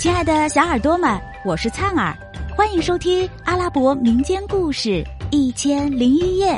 [0.00, 2.16] 亲爱的小耳朵们，我是灿儿，
[2.56, 4.88] 欢迎收听阿拉伯民间故事
[5.30, 6.52] 《一千零一夜》。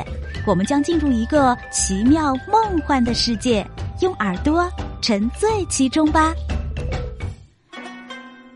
[0.47, 3.67] 我们将进入一个奇妙梦幻的世界，
[3.99, 4.71] 用耳朵
[5.01, 6.33] 沉醉其中吧。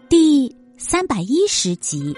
[0.08, 2.16] 第三百一十集，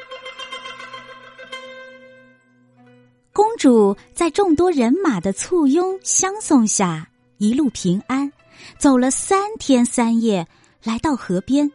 [3.33, 7.09] 公主在众多人马的簇拥相送下，
[7.39, 8.31] 一路平安，
[8.77, 10.45] 走了三天三夜，
[10.83, 11.67] 来到河边。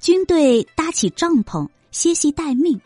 [0.00, 2.80] 军队搭起帐篷歇息待命，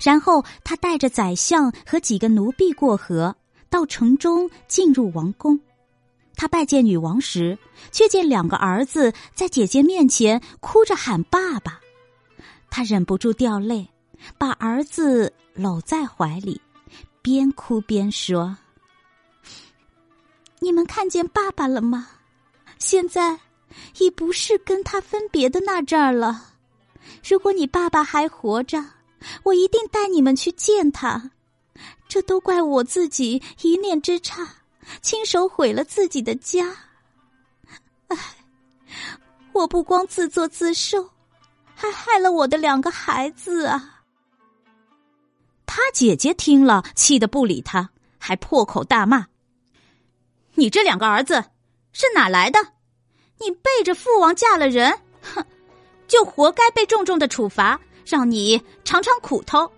[0.00, 3.36] 然后他带着宰相和几个奴婢过河，
[3.68, 5.58] 到城中进入王宫。
[6.36, 7.58] 他拜见女王时，
[7.90, 11.80] 却见两个儿子在姐姐面前哭着喊爸爸，
[12.70, 13.88] 他忍不住掉泪，
[14.38, 16.60] 把儿子搂在怀里，
[17.22, 18.56] 边哭边说
[20.60, 22.08] ：“你们看见爸爸了吗？
[22.78, 23.40] 现在。”
[23.98, 26.54] 已不是跟他分别的那阵儿了。
[27.28, 28.84] 如果你爸爸还活着，
[29.42, 31.30] 我一定带你们去见他。
[32.08, 34.48] 这都怪我自己一念之差，
[35.02, 36.74] 亲手毁了自己的家。
[38.08, 38.16] 唉，
[39.52, 41.10] 我不光自作自受，
[41.74, 44.02] 还害了我的两个孩子啊！
[45.66, 49.26] 他姐姐听了，气得不理他，还破口大骂
[50.54, 51.44] ：“你这两个儿子
[51.92, 52.58] 是哪来的？”
[53.40, 55.44] 你背着父王嫁了人，哼，
[56.06, 59.70] 就活该被重重的处罚，让你尝尝苦头。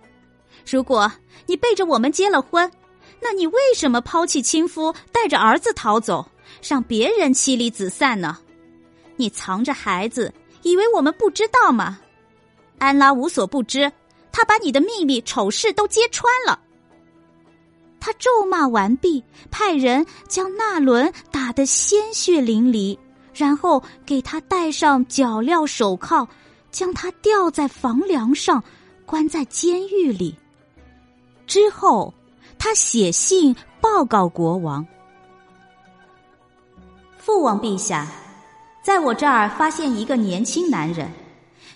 [0.69, 1.11] 如果
[1.45, 2.69] 你背着我们结了婚，
[3.19, 6.25] 那你为什么抛弃亲夫，带着儿子逃走，
[6.67, 8.37] 让别人妻离子散呢？
[9.15, 11.99] 你藏着孩子，以为我们不知道吗？
[12.79, 13.91] 安拉无所不知，
[14.31, 16.59] 他把你的秘密丑事都揭穿了。
[17.99, 22.97] 他咒骂完毕，派人将那伦打得鲜血淋漓。
[23.33, 26.27] 然后给他戴上脚镣手铐，
[26.71, 28.63] 将他吊在房梁上，
[29.05, 30.35] 关在监狱里。
[31.47, 32.13] 之后，
[32.59, 34.85] 他写信报告国王
[37.17, 38.07] ：“父王陛下，
[38.83, 41.09] 在我这儿发现一个年轻男人。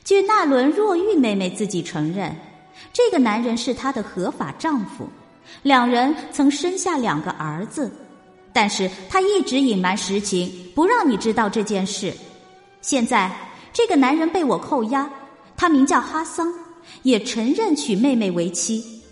[0.03, 2.35] 据那伦若玉妹妹自己承认，
[2.93, 5.09] 这个男人是她的合法丈夫，
[5.63, 7.91] 两人曾生下两个儿子。”
[8.55, 12.13] 但是他一直隐瞒实情，不让你知道这件事。
[12.79, 13.29] 现在
[13.73, 15.09] 这个男人被我扣押，
[15.57, 16.53] 他名叫哈桑，
[17.03, 19.03] 也承认娶妹妹为妻。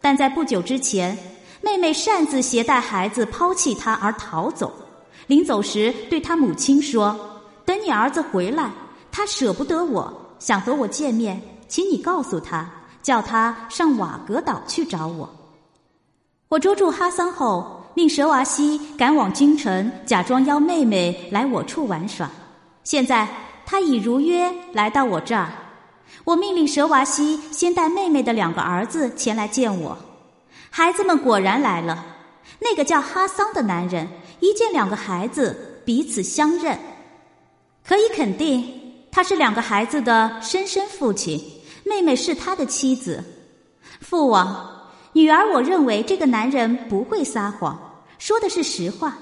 [0.00, 1.16] 但在不久之前，
[1.60, 4.74] 妹妹擅自携带孩子抛弃他而逃走，
[5.28, 7.16] 临走时对他母亲说
[7.64, 8.68] ：“等你儿子回来，
[9.12, 12.68] 他舍不得我，想和我见面，请你告诉他，
[13.00, 15.30] 叫他上瓦格岛去找我。”
[16.50, 17.77] 我捉住哈桑后。
[17.98, 22.30] 令舍瓦西赶往京城，假装邀妹妹来我处玩耍。
[22.84, 23.26] 现在
[23.66, 25.50] 他已如约来到我这儿。
[26.22, 29.98] 我命令舍瓦西先带妹妹的两个儿子前来见我。
[30.70, 32.06] 孩子们果然来了。
[32.60, 34.06] 那个叫哈桑的男人
[34.38, 36.78] 一见两个孩子，彼此相认，
[37.84, 38.64] 可以肯定
[39.10, 41.44] 他是两个孩子的生身父亲，
[41.82, 43.24] 妹妹是他的妻子。
[43.98, 47.76] 父王，女儿，我认为这个男人不会撒谎。
[48.18, 49.16] 说的是实话，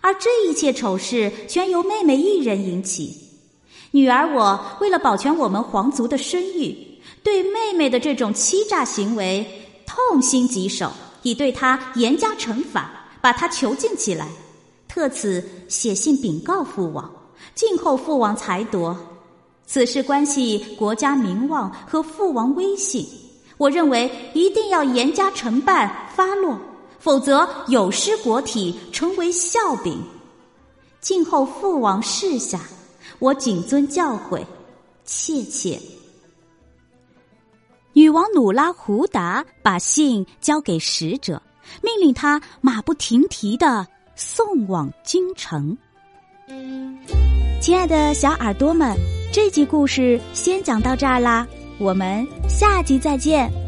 [0.00, 3.14] 而这一切丑事全由妹妹一人引起。
[3.90, 6.76] 女儿，我为了保全我们皇族的声誉，
[7.22, 9.44] 对妹妹的这种欺诈行为
[9.86, 12.90] 痛心疾首，已对她严加惩罚，
[13.20, 14.28] 把她囚禁起来。
[14.86, 17.10] 特此写信禀告父王，
[17.54, 18.96] 静候父王裁夺。
[19.66, 23.06] 此事关系国家名望和父王威信，
[23.58, 26.58] 我认为一定要严加惩办发落。
[26.98, 30.02] 否则有失国体，成为笑柄。
[31.00, 32.60] 静候父王示下，
[33.18, 34.44] 我谨遵教诲，
[35.04, 35.80] 切切。
[37.92, 41.40] 女王努拉胡达把信交给使者，
[41.82, 45.76] 命令他马不停蹄的送往京城。
[47.60, 48.96] 亲爱的小耳朵们，
[49.32, 51.46] 这集故事先讲到这儿啦，
[51.78, 53.67] 我们下集再见。